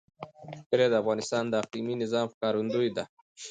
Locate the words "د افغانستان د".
0.89-1.53